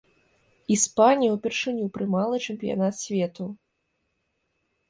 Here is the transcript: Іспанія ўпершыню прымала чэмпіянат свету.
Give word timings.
Іспанія 0.75 1.35
ўпершыню 1.35 1.85
прымала 1.97 2.35
чэмпіянат 2.47 2.93
свету. 3.03 3.51